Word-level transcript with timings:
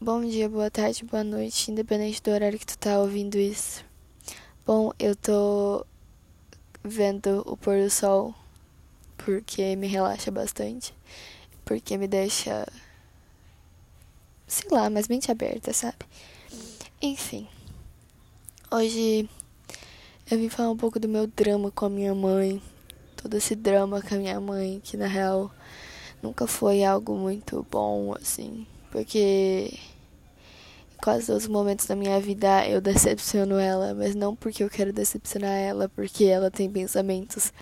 Bom 0.00 0.24
dia, 0.24 0.48
boa 0.48 0.70
tarde, 0.70 1.04
boa 1.04 1.24
noite, 1.24 1.72
independente 1.72 2.22
do 2.22 2.30
horário 2.30 2.56
que 2.56 2.64
tu 2.64 2.78
tá 2.78 3.00
ouvindo 3.00 3.36
isso. 3.36 3.84
Bom, 4.64 4.92
eu 4.96 5.16
tô 5.16 5.84
vendo 6.84 7.42
o 7.44 7.56
pôr 7.56 7.82
do 7.82 7.90
sol 7.90 8.32
porque 9.16 9.74
me 9.74 9.88
relaxa 9.88 10.30
bastante, 10.30 10.94
porque 11.64 11.96
me 11.96 12.06
deixa, 12.06 12.64
sei 14.46 14.70
lá, 14.70 14.88
mais 14.88 15.08
mente 15.08 15.32
aberta, 15.32 15.72
sabe? 15.72 15.98
Enfim, 17.02 17.48
hoje 18.70 19.28
eu 20.30 20.38
vim 20.38 20.48
falar 20.48 20.70
um 20.70 20.76
pouco 20.76 21.00
do 21.00 21.08
meu 21.08 21.26
drama 21.26 21.72
com 21.72 21.86
a 21.86 21.90
minha 21.90 22.14
mãe, 22.14 22.62
todo 23.16 23.36
esse 23.36 23.56
drama 23.56 24.00
com 24.00 24.14
a 24.14 24.18
minha 24.18 24.40
mãe, 24.40 24.80
que 24.80 24.96
na 24.96 25.08
real 25.08 25.52
nunca 26.22 26.46
foi 26.46 26.84
algo 26.84 27.16
muito 27.16 27.66
bom, 27.68 28.14
assim 28.14 28.64
porque 28.90 29.72
quase 31.02 31.26
todos 31.26 31.44
os 31.44 31.48
momentos 31.48 31.86
da 31.86 31.96
minha 31.96 32.20
vida 32.20 32.66
eu 32.68 32.80
decepciono 32.80 33.58
ela, 33.58 33.94
mas 33.94 34.14
não 34.14 34.34
porque 34.34 34.62
eu 34.62 34.70
quero 34.70 34.92
decepcionar 34.92 35.52
ela, 35.52 35.88
porque 35.88 36.24
ela 36.24 36.50
tem 36.50 36.70
pensamentos. 36.70 37.52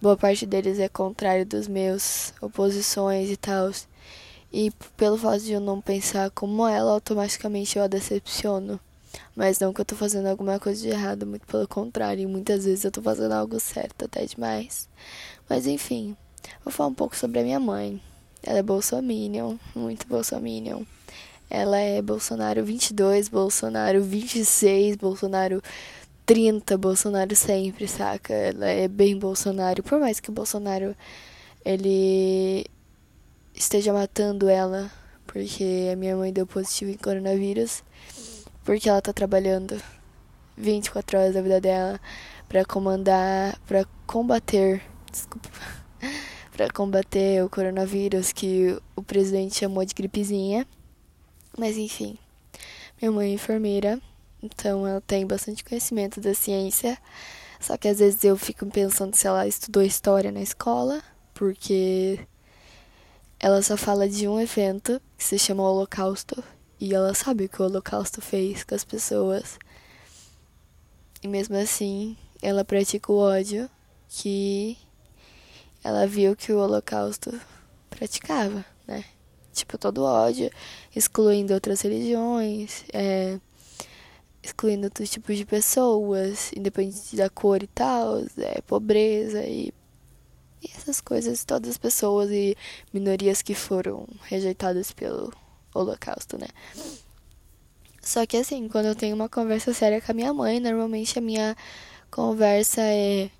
Boa 0.00 0.16
parte 0.16 0.46
deles 0.46 0.78
é 0.78 0.88
contrário 0.88 1.44
dos 1.44 1.66
meus, 1.66 2.32
oposições 2.40 3.30
e 3.30 3.36
tal. 3.36 3.70
E 4.52 4.70
pelo 4.96 5.18
fato 5.18 5.40
de 5.42 5.52
eu 5.52 5.60
não 5.60 5.80
pensar 5.80 6.30
como 6.30 6.66
ela, 6.66 6.92
automaticamente 6.92 7.76
eu 7.76 7.84
a 7.84 7.88
decepciono. 7.88 8.80
Mas 9.34 9.58
não 9.58 9.72
que 9.72 9.80
eu 9.80 9.84
tô 9.84 9.96
fazendo 9.96 10.26
alguma 10.26 10.58
coisa 10.58 10.80
de 10.80 10.88
errado, 10.88 11.26
muito 11.26 11.46
pelo 11.46 11.66
contrário. 11.66 12.28
Muitas 12.28 12.64
vezes 12.64 12.84
eu 12.84 12.90
tô 12.90 13.02
fazendo 13.02 13.32
algo 13.32 13.58
certo, 13.58 14.04
até 14.04 14.24
demais. 14.24 14.88
Mas 15.48 15.66
enfim, 15.66 16.16
vou 16.64 16.72
falar 16.72 16.90
um 16.90 16.94
pouco 16.94 17.16
sobre 17.16 17.40
a 17.40 17.42
minha 17.42 17.60
mãe. 17.60 18.00
Ela 18.42 18.58
é 18.58 18.62
bolsominion, 18.62 19.56
muito 19.74 20.06
bolsominion. 20.06 20.82
Ela 21.50 21.78
é 21.78 22.02
Bolsonaro 22.02 22.62
22, 22.64 23.28
Bolsonaro 23.28 24.02
26, 24.02 24.96
Bolsonaro 24.96 25.62
30, 26.26 26.76
Bolsonaro 26.76 27.34
sempre, 27.34 27.88
saca? 27.88 28.34
Ela 28.34 28.68
é 28.68 28.86
bem 28.86 29.18
Bolsonaro. 29.18 29.82
Por 29.82 29.98
mais 29.98 30.20
que 30.20 30.28
o 30.28 30.32
Bolsonaro 30.32 30.94
ele 31.64 32.66
esteja 33.54 33.92
matando 33.92 34.48
ela, 34.48 34.90
porque 35.26 35.88
a 35.92 35.96
minha 35.96 36.16
mãe 36.16 36.32
deu 36.32 36.46
positivo 36.46 36.90
em 36.90 36.96
coronavírus, 36.96 37.82
porque 38.64 38.88
ela 38.88 39.00
tá 39.00 39.12
trabalhando 39.12 39.80
24 40.56 41.18
horas 41.18 41.34
da 41.34 41.42
vida 41.42 41.60
dela 41.60 42.00
para 42.48 42.64
comandar, 42.64 43.58
para 43.66 43.86
combater, 44.06 44.82
desculpa 45.10 45.48
para 46.58 46.68
combater 46.70 47.44
o 47.44 47.48
coronavírus 47.48 48.32
que 48.32 48.76
o 48.96 49.00
presidente 49.00 49.54
chamou 49.54 49.84
de 49.84 49.94
gripezinha. 49.94 50.66
Mas 51.56 51.76
enfim, 51.76 52.18
minha 53.00 53.12
mãe 53.12 53.30
é 53.30 53.34
enfermeira, 53.34 54.00
então 54.42 54.84
ela 54.84 55.00
tem 55.00 55.24
bastante 55.24 55.62
conhecimento 55.62 56.20
da 56.20 56.34
ciência. 56.34 56.98
Só 57.60 57.76
que 57.76 57.86
às 57.86 58.00
vezes 58.00 58.24
eu 58.24 58.36
fico 58.36 58.66
pensando 58.66 59.14
se 59.14 59.24
ela 59.24 59.46
estudou 59.46 59.84
história 59.84 60.32
na 60.32 60.40
escola, 60.40 61.00
porque 61.32 62.18
ela 63.38 63.62
só 63.62 63.76
fala 63.76 64.08
de 64.08 64.26
um 64.26 64.40
evento 64.40 65.00
que 65.16 65.22
se 65.22 65.38
chama 65.38 65.62
Holocausto 65.62 66.42
e 66.80 66.92
ela 66.92 67.14
sabe 67.14 67.44
o 67.44 67.48
que 67.48 67.62
o 67.62 67.66
Holocausto 67.66 68.20
fez 68.20 68.64
com 68.64 68.74
as 68.74 68.82
pessoas. 68.84 69.60
E 71.22 71.28
mesmo 71.28 71.54
assim, 71.54 72.16
ela 72.42 72.64
pratica 72.64 73.12
o 73.12 73.16
ódio 73.16 73.70
que 74.08 74.76
ela 75.82 76.06
viu 76.06 76.36
que 76.36 76.52
o 76.52 76.58
Holocausto 76.58 77.38
praticava, 77.90 78.64
né? 78.86 79.04
Tipo, 79.52 79.76
todo 79.76 80.04
ódio, 80.04 80.50
excluindo 80.94 81.52
outras 81.52 81.80
religiões, 81.80 82.84
é, 82.92 83.38
excluindo 84.42 84.84
outros 84.84 85.10
tipos 85.10 85.36
de 85.36 85.44
pessoas, 85.44 86.52
independente 86.56 87.16
da 87.16 87.28
cor 87.28 87.62
e 87.62 87.66
tal, 87.66 88.18
é, 88.38 88.60
pobreza 88.62 89.42
e, 89.44 89.72
e 90.62 90.70
essas 90.76 91.00
coisas, 91.00 91.44
todas 91.44 91.70
as 91.70 91.78
pessoas 91.78 92.30
e 92.30 92.56
minorias 92.92 93.42
que 93.42 93.54
foram 93.54 94.06
rejeitadas 94.22 94.92
pelo 94.92 95.32
Holocausto, 95.74 96.38
né? 96.38 96.48
Só 98.00 98.24
que 98.24 98.36
assim, 98.36 98.68
quando 98.68 98.86
eu 98.86 98.94
tenho 98.94 99.14
uma 99.14 99.28
conversa 99.28 99.74
séria 99.74 100.00
com 100.00 100.12
a 100.12 100.14
minha 100.14 100.32
mãe, 100.32 100.60
normalmente 100.60 101.18
a 101.18 101.22
minha 101.22 101.56
conversa 102.10 102.80
é 102.80 103.30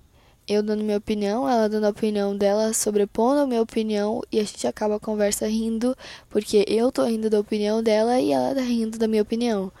eu 0.49 0.63
dando 0.63 0.83
minha 0.83 0.97
opinião, 0.97 1.47
ela 1.47 1.69
dando 1.69 1.85
a 1.85 1.89
opinião 1.89 2.35
dela, 2.35 2.73
sobrepondo 2.73 3.41
a 3.41 3.47
minha 3.47 3.61
opinião 3.61 4.21
e 4.31 4.39
a 4.39 4.43
gente 4.43 4.65
acaba 4.65 4.95
a 4.95 4.99
conversa 4.99 5.47
rindo, 5.47 5.95
porque 6.29 6.65
eu 6.67 6.91
tô 6.91 7.05
rindo 7.05 7.29
da 7.29 7.39
opinião 7.39 7.83
dela 7.83 8.19
e 8.19 8.31
ela 8.31 8.55
tá 8.55 8.61
rindo 8.61 8.97
da 8.97 9.07
minha 9.07 9.21
opinião. 9.21 9.71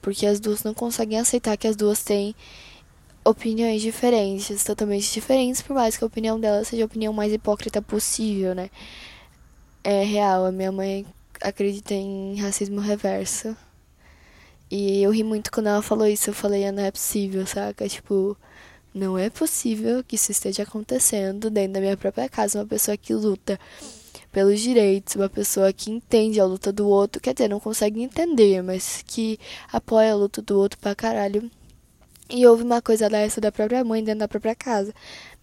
Porque 0.00 0.26
as 0.26 0.40
duas 0.40 0.64
não 0.64 0.72
conseguem 0.74 1.18
aceitar 1.18 1.56
que 1.58 1.68
as 1.68 1.76
duas 1.76 2.02
têm 2.02 2.34
opiniões 3.24 3.82
diferentes, 3.82 4.64
totalmente 4.64 5.12
diferentes, 5.12 5.62
por 5.62 5.74
mais 5.74 5.96
que 5.96 6.04
a 6.04 6.06
opinião 6.06 6.40
dela 6.40 6.64
seja 6.64 6.84
a 6.84 6.86
opinião 6.86 7.12
mais 7.12 7.32
hipócrita 7.32 7.82
possível, 7.82 8.54
né? 8.54 8.70
É 9.82 10.02
real, 10.04 10.46
a 10.46 10.52
minha 10.52 10.72
mãe 10.72 11.06
acredita 11.42 11.94
em 11.94 12.36
racismo 12.40 12.80
reverso. 12.80 13.56
E 14.70 15.02
eu 15.02 15.10
ri 15.10 15.22
muito 15.22 15.52
quando 15.52 15.68
ela 15.68 15.82
falou 15.82 16.06
isso, 16.06 16.30
eu 16.30 16.34
falei, 16.34 16.66
ah, 16.66 16.72
não 16.72 16.82
é 16.82 16.90
possível, 16.90 17.46
saca? 17.46 17.88
Tipo, 17.88 18.36
não 18.94 19.18
é 19.18 19.28
possível 19.28 20.04
que 20.04 20.14
isso 20.14 20.30
esteja 20.30 20.62
acontecendo 20.62 21.50
dentro 21.50 21.72
da 21.74 21.80
minha 21.80 21.96
própria 21.96 22.28
casa. 22.28 22.60
Uma 22.60 22.66
pessoa 22.66 22.96
que 22.96 23.12
luta 23.12 23.58
pelos 24.30 24.60
direitos, 24.60 25.16
uma 25.16 25.28
pessoa 25.28 25.72
que 25.72 25.90
entende 25.90 26.40
a 26.40 26.44
luta 26.44 26.72
do 26.72 26.88
outro, 26.88 27.20
quer 27.20 27.34
dizer, 27.34 27.48
não 27.48 27.60
consegue 27.60 28.02
entender, 28.02 28.62
mas 28.62 29.02
que 29.06 29.38
apoia 29.72 30.12
a 30.12 30.16
luta 30.16 30.40
do 30.40 30.58
outro 30.58 30.78
pra 30.78 30.94
caralho. 30.94 31.50
E 32.30 32.46
houve 32.46 32.62
uma 32.62 32.80
coisa 32.80 33.08
dessa 33.10 33.40
da 33.40 33.52
própria 33.52 33.84
mãe 33.84 34.02
dentro 34.02 34.20
da 34.20 34.28
própria 34.28 34.54
casa. 34.54 34.94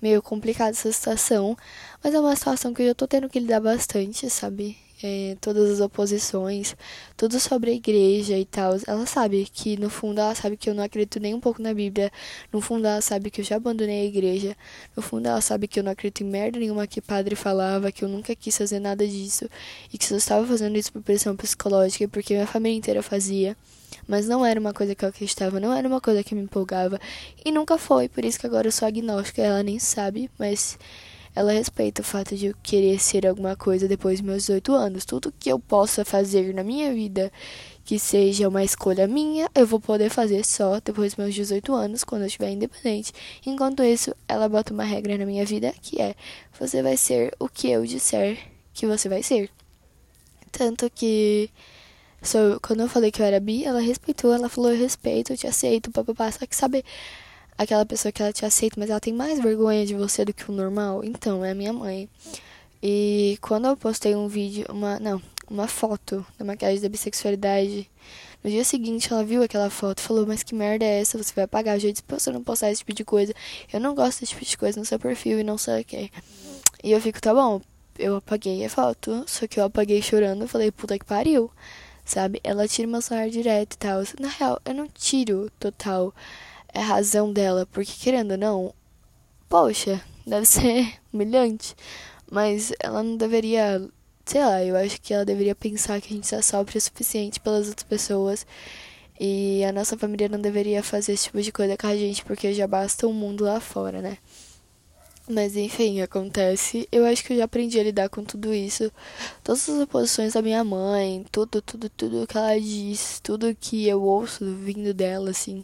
Meio 0.02 0.22
complicada 0.22 0.72
essa 0.72 0.92
situação, 0.92 1.56
mas 2.04 2.14
é 2.14 2.20
uma 2.20 2.36
situação 2.36 2.74
que 2.74 2.82
eu 2.82 2.88
já 2.88 2.96
tô 2.96 3.08
tendo 3.08 3.30
que 3.30 3.40
lidar 3.40 3.60
bastante, 3.60 4.30
sabe? 4.30 4.78
É, 5.04 5.38
todas 5.42 5.70
as 5.70 5.80
oposições, 5.80 6.76
tudo 7.18 7.40
sobre 7.40 7.72
a 7.72 7.74
igreja 7.74 8.38
e 8.38 8.46
tal. 8.46 8.78
Ela 8.88 9.06
sabe 9.06 9.48
que, 9.52 9.78
no 9.78 9.90
fundo, 9.90 10.20
ela 10.20 10.36
sabe 10.36 10.58
que 10.58 10.70
eu 10.70 10.74
não 10.74 10.84
acredito 10.84 11.20
nem 11.20 11.34
um 11.34 11.40
pouco 11.40 11.62
na 11.62 11.74
Bíblia. 11.74 12.12
No 12.52 12.62
fundo, 12.62 12.88
ela 12.88 13.02
sabe 13.02 13.30
que 13.30 13.42
eu 13.42 13.46
já 13.46 13.56
abandonei 13.58 14.02
a 14.02 14.06
igreja. 14.06 14.56
No 14.96 15.02
fundo, 15.02 15.28
ela 15.28 15.42
sabe 15.42 15.68
que 15.68 15.80
eu 15.80 15.84
não 15.84 15.92
acredito 15.92 16.22
em 16.24 16.28
merda 16.28 16.60
nenhuma 16.60 16.88
que 16.88 17.02
padre 17.02 17.36
falava, 17.36 17.92
que 17.92 18.04
eu 18.04 18.10
nunca 18.10 18.36
quis 18.36 18.58
fazer 18.58 18.80
nada 18.80 19.08
disso. 19.08 19.50
E 19.94 19.98
que 19.98 20.12
eu 20.12 20.18
estava 20.18 20.46
fazendo 20.46 20.78
isso 20.78 20.92
por 20.92 21.02
pressão 21.02 21.36
psicológica, 21.36 22.08
porque 22.08 22.34
minha 22.34 22.48
família 22.48 22.78
inteira 22.78 23.04
fazia. 23.04 23.56
Mas 24.08 24.28
não 24.28 24.46
era 24.46 24.60
uma 24.60 24.74
coisa 24.74 24.96
que 24.96 25.06
eu 25.06 25.10
acreditava, 25.10 25.60
não 25.60 25.74
era 25.74 25.88
uma 25.88 26.02
coisa 26.02 26.24
que 26.24 26.36
me 26.36 26.42
empolgava. 26.42 27.00
E 27.44 27.52
nunca 27.52 27.78
foi, 27.78 28.10
por 28.10 28.26
isso 28.26 28.40
que 28.40 28.46
agora 28.46 28.68
eu 28.68 28.72
sou 28.72 28.88
agnóstica. 28.88 29.42
Ela 29.42 29.64
nem 29.64 29.80
sabe, 29.80 30.30
mas 30.40 30.78
ela 31.36 31.52
respeita 31.52 32.02
o 32.02 32.06
fato 32.06 32.36
de 32.36 32.48
eu 32.48 32.56
querer 32.62 33.00
ser 33.00 33.26
alguma 33.26 33.56
coisa 33.56 33.88
depois 33.88 34.20
dos 34.20 34.28
meus 34.28 34.44
18 34.44 34.74
anos. 34.74 35.06
Tudo 35.06 35.34
que 35.40 35.50
eu 35.50 35.60
possa 35.60 36.04
fazer 36.04 36.54
na 36.54 36.64
minha 36.64 36.94
vida 36.94 37.32
que 37.84 37.98
seja 37.98 38.48
uma 38.48 38.64
escolha 38.64 39.08
minha, 39.08 39.50
eu 39.56 39.66
vou 39.66 39.80
poder 39.80 40.10
fazer 40.10 40.46
só 40.46 40.80
depois 40.80 41.14
dos 41.14 41.24
meus 41.24 41.36
18 41.36 41.74
anos, 41.74 42.04
quando 42.04 42.22
eu 42.22 42.28
estiver 42.28 42.52
independente. 42.52 43.12
Enquanto 43.46 43.84
isso, 43.84 44.16
ela 44.28 44.48
bota 44.48 44.74
uma 44.74 44.84
regra 44.84 45.18
na 45.18 45.26
minha 45.26 45.46
vida 45.46 45.74
que 45.82 46.02
é: 46.02 46.16
você 46.60 46.82
vai 46.82 46.98
ser 46.98 47.34
o 47.40 47.48
que 47.50 47.70
eu 47.70 47.86
disser 47.86 48.38
que 48.74 48.86
você 48.86 49.10
vai 49.10 49.24
ser. 49.24 49.50
Tanto 50.52 50.90
que 50.90 51.50
só, 52.22 52.60
quando 52.62 52.82
eu 52.82 52.90
falei 52.90 53.12
que 53.12 53.22
eu 53.22 53.26
era 53.26 53.40
bi, 53.40 53.64
ela 53.66 53.82
respeitou, 53.82 54.34
ela 54.34 54.50
falou: 54.50 54.72
eu 54.72 54.78
respeito, 54.78 55.34
eu 55.34 55.38
te 55.38 55.48
aceito, 55.48 55.92
papapá. 55.92 56.32
Só 56.32 56.46
que 56.46 56.56
sabe 56.56 56.84
aquela 57.58 57.86
pessoa 57.86 58.12
que 58.12 58.22
ela 58.22 58.34
te 58.34 58.46
aceita, 58.46 58.80
mas 58.80 58.90
ela 58.90 59.00
tem 59.00 59.14
mais 59.14 59.40
vergonha 59.40 59.86
de 59.86 59.96
você 59.96 60.26
do 60.26 60.34
que 60.34 60.50
o 60.50 60.54
normal? 60.54 61.04
Então, 61.04 61.44
é 61.44 61.52
a 61.52 61.56
minha 61.56 61.74
mãe. 61.74 62.10
E 62.82 63.38
quando 63.42 63.68
eu 63.68 63.78
postei 63.78 64.16
um 64.16 64.28
vídeo, 64.28 64.66
uma, 64.70 65.00
não, 65.00 65.22
uma 65.50 65.68
foto 65.68 66.26
da 66.40 66.46
maquiagem 66.46 66.82
da 66.82 66.90
bissexualidade, 66.90 67.90
no 68.44 68.50
dia 68.50 68.64
seguinte 68.64 69.14
ela 69.14 69.24
viu 69.24 69.44
aquela 69.44 69.70
foto 69.70 70.00
e 70.00 70.02
falou, 70.02 70.26
mas 70.26 70.42
que 70.42 70.56
merda 70.56 70.84
é 70.84 71.00
essa? 71.02 71.18
Você 71.18 71.32
vai 71.36 71.46
pagar? 71.46 71.76
Eu 71.76 71.80
já 71.80 71.92
disse 71.92 72.04
pra 72.04 72.18
você 72.18 72.32
não 72.32 72.44
postar 72.44 72.72
esse 72.72 72.80
tipo 72.80 72.94
de 72.94 73.06
coisa. 73.06 73.34
Eu 73.72 73.80
não 73.80 73.94
gosto 73.94 74.22
desse 74.22 74.32
tipo 74.32 74.44
de 74.44 74.58
coisa 74.58 74.80
no 74.80 74.86
seu 74.86 74.98
perfil 74.98 75.40
e 75.40 75.44
não 75.44 75.58
sei 75.60 75.82
o 75.82 75.86
que. 75.86 76.12
E 76.84 76.92
eu 76.92 77.00
fico, 77.00 77.22
tá 77.22 77.34
bom, 77.34 77.62
eu 78.00 78.16
apaguei 78.16 78.66
a 78.66 78.70
foto, 78.70 79.24
só 79.28 79.46
que 79.46 79.60
eu 79.60 79.66
apaguei 79.66 80.02
chorando, 80.02 80.42
eu 80.42 80.48
falei, 80.48 80.72
puta 80.72 80.98
que 80.98 81.06
pariu, 81.06 81.52
sabe? 82.04 82.42
Ela 82.44 82.68
tira 82.68 82.88
meu 82.88 83.02
celular 83.02 83.30
direto 83.30 83.76
e 83.76 83.78
tal. 83.78 84.02
Na 84.20 84.30
real, 84.30 84.60
eu 84.66 84.74
não 84.74 84.88
tiro 84.88 85.52
total 85.60 86.12
é 86.74 86.80
a 86.80 86.86
razão 86.86 87.32
dela, 87.32 87.66
porque 87.72 87.94
querendo 88.00 88.32
ou 88.32 88.38
não, 88.38 88.74
poxa, 89.50 90.02
deve 90.26 90.46
ser 90.48 90.94
humilhante, 91.12 91.76
mas 92.32 92.72
ela 92.80 93.04
não 93.04 93.18
deveria, 93.18 93.88
sei 94.26 94.42
lá, 94.46 94.64
eu 94.64 94.76
acho 94.76 95.02
que 95.02 95.14
ela 95.14 95.26
deveria 95.26 95.56
pensar 95.56 96.00
que 96.02 96.14
a 96.14 96.16
gente 96.16 96.30
já 96.30 96.42
sofre 96.42 96.78
o 96.78 96.82
suficiente 96.82 97.40
pelas 97.40 97.68
outras 97.68 97.84
pessoas 97.84 98.46
e 99.20 99.64
a 99.64 99.72
nossa 99.72 99.98
família 99.98 100.28
não 100.28 100.42
deveria 100.42 100.82
fazer 100.82 101.14
esse 101.14 101.26
tipo 101.26 101.42
de 101.42 101.52
coisa 101.52 101.78
com 101.78 101.88
a 101.88 101.96
gente, 101.96 102.26
porque 102.26 102.54
já 102.54 102.66
basta 102.66 103.06
o 103.08 103.14
mundo 103.14 103.44
lá 103.44 103.60
fora, 103.60 104.02
né? 104.02 104.18
Mas 105.30 105.56
enfim, 105.56 106.02
acontece. 106.02 106.88
Eu 106.92 107.06
acho 107.06 107.24
que 107.24 107.34
eu 107.34 107.38
já 107.38 107.44
aprendi 107.44 107.80
a 107.80 107.84
lidar 107.84 108.10
com 108.10 108.24
tudo 108.24 108.54
isso. 108.54 108.92
Todas 109.44 109.70
as 109.70 109.80
oposições 109.80 110.34
da 110.34 110.42
minha 110.42 110.64
mãe, 110.64 111.24
tudo, 111.32 111.62
tudo, 111.62 111.88
tudo 111.90 112.26
que 112.28 112.38
ela 112.38 112.60
diz, 112.60 113.20
tudo 113.22 113.56
que 113.56 113.88
eu 113.88 114.02
ouço 114.02 114.44
vindo 114.56 114.94
dela, 114.94 115.30
assim. 115.30 115.64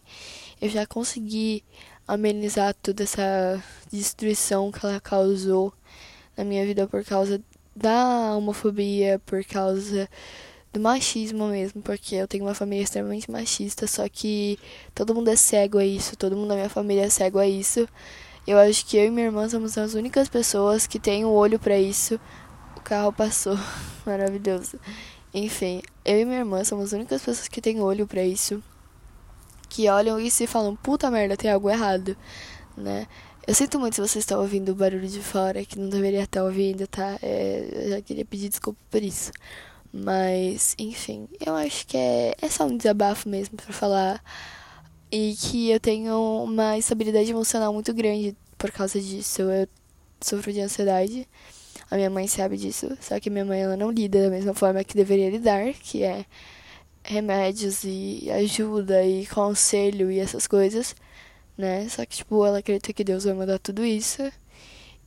Eu 0.60 0.70
já 0.70 0.86
consegui 0.86 1.64
amenizar 2.08 2.74
toda 2.82 3.04
essa 3.04 3.64
destruição 3.92 4.72
que 4.72 4.86
ela 4.86 5.00
causou 5.00 5.74
na 6.36 6.44
minha 6.44 6.66
vida 6.66 6.88
por 6.88 7.04
causa 7.04 7.42
da 7.76 8.36
homofobia, 8.36 9.22
por 9.26 9.44
causa 9.44 10.10
do 10.74 10.80
machismo 10.80 11.48
mesmo, 11.48 11.82
porque 11.82 12.16
eu 12.16 12.28
tenho 12.28 12.46
uma 12.46 12.54
família 12.56 12.84
extremamente 12.84 13.30
machista, 13.30 13.86
só 13.88 14.08
que 14.10 14.58
todo 14.96 15.14
mundo 15.14 15.30
é 15.30 15.36
cego 15.36 15.78
a 15.78 15.86
isso, 15.86 16.16
todo 16.16 16.36
mundo 16.36 16.50
da 16.50 16.56
minha 16.56 16.70
família 16.70 17.04
é 17.06 17.10
cego 17.10 17.40
a 17.40 17.48
isso. 17.48 17.88
Eu 18.46 18.58
acho 18.58 18.86
que 18.86 18.98
eu 18.98 19.06
e 19.06 19.12
minha 19.12 19.26
irmã 19.26 19.48
somos 19.50 19.78
as 19.78 19.94
únicas 19.94 20.30
pessoas 20.30 20.88
que 20.88 21.00
têm 21.00 21.26
o 21.26 21.30
um 21.30 21.32
olho 21.32 21.60
para 21.60 21.78
isso. 21.78 22.20
O 22.76 22.82
carro 22.82 23.12
passou, 23.12 23.58
maravilhoso. 24.06 24.80
Enfim, 25.34 25.82
eu 26.06 26.20
e 26.20 26.26
minha 26.26 26.40
irmã 26.40 26.64
somos 26.64 26.86
as 26.86 26.94
únicas 26.94 27.22
pessoas 27.22 27.48
que 27.48 27.62
têm 27.62 27.82
olho 27.82 28.08
para 28.08 28.24
isso. 28.24 28.64
Que 29.70 29.90
olham 29.90 30.20
isso 30.20 30.44
e 30.44 30.48
falam, 30.48 30.76
puta 30.76 31.12
merda, 31.12 31.38
tem 31.38 31.52
algo 31.52 31.70
errado, 31.70 32.18
né? 32.76 33.08
Eu 33.48 33.54
sinto 33.56 33.80
muito 33.80 33.96
se 33.96 34.02
você 34.02 34.20
está 34.20 34.38
ouvindo 34.38 34.74
o 34.74 34.76
barulho 34.76 35.08
de 35.08 35.22
fora, 35.22 35.64
que 35.64 35.80
não 35.80 35.90
deveria 35.90 36.24
estar 36.24 36.44
ouvindo, 36.44 36.86
tá? 36.88 37.18
É, 37.22 37.70
eu 37.72 37.90
já 37.92 38.02
queria 38.02 38.26
pedir 38.26 38.50
desculpa 38.50 38.80
por 38.90 39.02
isso. 39.02 39.32
Mas, 39.94 40.76
enfim, 40.78 41.28
eu 41.46 41.56
acho 41.56 41.88
que 41.88 41.98
é, 41.98 42.36
é 42.42 42.50
só 42.50 42.66
um 42.66 42.76
desabafo 42.76 43.30
mesmo 43.30 43.58
para 43.58 43.74
falar 43.74 44.22
e 45.12 45.36
que 45.40 45.70
eu 45.70 45.80
tenho 45.80 46.44
uma 46.44 46.78
estabilidade 46.78 47.32
emocional 47.32 47.74
muito 47.74 47.94
grande 47.94 48.36
por 48.58 48.72
causa 48.72 49.00
disso. 49.00 49.44
Eu 49.44 49.68
sofro 50.22 50.52
de 50.52 50.62
ansiedade. 50.62 51.28
A 51.90 51.96
minha 51.96 52.10
mãe 52.10 52.28
sabe 52.28 52.58
disso, 52.58 52.98
só 53.00 53.20
que 53.20 53.30
minha 53.30 53.46
mãe 53.46 53.62
ela 53.62 53.78
não 53.78 53.90
lida 53.92 54.24
da 54.24 54.30
mesma 54.30 54.54
forma 54.54 54.84
que 54.84 54.96
deveria 54.96 55.30
lidar, 55.30 55.72
que 55.74 56.04
é 56.04 56.26
remédios 57.08 57.84
e 57.84 58.30
ajuda 58.32 59.04
e 59.06 59.26
conselho 59.28 60.12
e 60.12 60.20
essas 60.20 60.46
coisas, 60.46 60.96
né? 61.58 61.88
Só 61.90 62.06
que 62.06 62.18
tipo, 62.18 62.46
ela 62.46 62.60
acredita 62.60 62.94
que 62.94 63.04
Deus 63.04 63.24
vai 63.24 63.34
mudar 63.34 63.60
tudo 63.60 63.84
isso. 63.86 64.22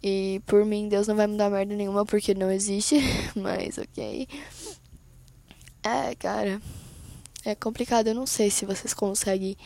E 0.02 0.40
por 0.46 0.64
mim, 0.64 0.88
Deus 0.88 1.06
não 1.06 1.14
vai 1.14 1.26
mudar 1.26 1.50
merda 1.50 1.74
nenhuma 1.76 2.06
porque 2.06 2.34
não 2.34 2.50
existe, 2.50 2.96
mas 3.36 3.76
ok. 3.78 4.26
É, 5.82 6.14
cara, 6.14 6.60
é 7.44 7.54
complicado. 7.54 8.08
Eu 8.08 8.14
não 8.14 8.26
sei 8.26 8.50
se 8.50 8.64
vocês 8.64 8.94
conseguem 8.94 9.56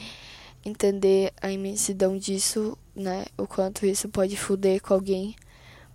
entender 0.64 1.32
a 1.40 1.52
imensidão 1.52 2.18
disso, 2.18 2.76
né? 2.96 3.26
O 3.38 3.46
quanto 3.46 3.86
isso 3.86 4.08
pode 4.08 4.36
foder 4.36 4.82
com 4.82 4.94
alguém. 4.94 5.36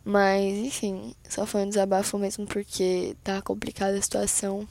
Mas, 0.06 0.58
enfim, 0.58 1.14
só 1.28 1.46
foi 1.46 1.62
um 1.62 1.70
desabafo 1.70 2.18
mesmo 2.18 2.46
porque 2.48 3.16
tá 3.24 3.42
complicada 3.42 3.98
a 3.98 4.02
situação. 4.02 4.68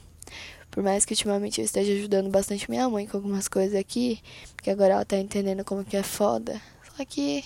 Por 0.78 0.84
mais 0.84 1.04
que 1.04 1.12
ultimamente 1.12 1.60
eu 1.60 1.64
esteja 1.64 1.92
ajudando 1.92 2.30
bastante 2.30 2.70
minha 2.70 2.88
mãe 2.88 3.04
com 3.04 3.16
algumas 3.16 3.48
coisas 3.48 3.74
aqui, 3.74 4.22
porque 4.54 4.70
agora 4.70 4.94
ela 4.94 5.04
tá 5.04 5.16
entendendo 5.16 5.64
como 5.64 5.84
que 5.84 5.96
é 5.96 6.04
foda. 6.04 6.62
Só 6.96 7.04
que. 7.04 7.44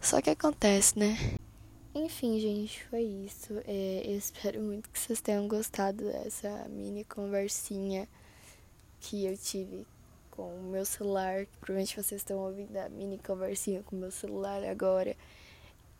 Só 0.00 0.20
que 0.22 0.30
acontece, 0.30 0.96
né? 0.96 1.18
Enfim, 1.92 2.38
gente, 2.38 2.84
foi 2.84 3.02
isso. 3.02 3.60
É, 3.66 4.02
eu 4.04 4.16
espero 4.16 4.60
muito 4.60 4.88
que 4.90 5.00
vocês 5.00 5.20
tenham 5.20 5.48
gostado 5.48 6.04
dessa 6.04 6.68
mini 6.68 7.02
conversinha 7.02 8.08
que 9.00 9.24
eu 9.24 9.36
tive 9.36 9.84
com 10.30 10.54
o 10.54 10.62
meu 10.62 10.84
celular. 10.84 11.46
Provavelmente 11.60 11.96
vocês 11.96 12.20
estão 12.20 12.38
ouvindo 12.38 12.76
a 12.76 12.88
mini 12.90 13.18
conversinha 13.18 13.82
com 13.82 13.96
o 13.96 13.98
meu 13.98 14.12
celular 14.12 14.62
agora. 14.62 15.16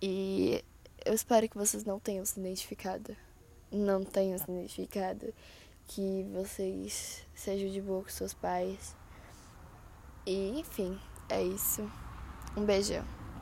E 0.00 0.62
eu 1.04 1.12
espero 1.12 1.48
que 1.48 1.58
vocês 1.58 1.82
não 1.82 1.98
tenham 1.98 2.24
se 2.24 2.38
identificado. 2.38 3.16
Não 3.72 4.04
tenham 4.04 4.38
se 4.38 4.48
identificado. 4.48 5.34
Que 5.92 6.22
vocês 6.32 7.26
sejam 7.34 7.68
de 7.68 7.80
boa 7.80 8.04
com 8.04 8.08
seus 8.08 8.32
pais. 8.32 8.94
E 10.24 10.60
enfim, 10.60 10.96
é 11.28 11.42
isso. 11.42 11.82
Um 12.56 12.64
beijão. 12.64 13.04